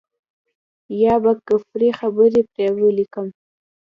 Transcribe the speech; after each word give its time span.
يا 1.03 1.15
به 1.23 1.31
کفري 1.47 1.89
خبرې 1.99 2.41
پرې 2.51 2.67
وليکم. 2.79 3.27